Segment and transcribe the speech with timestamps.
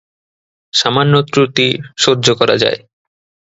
[0.73, 1.67] সামান্য ত্রুটি
[2.03, 2.79] সহ্য করা যায়।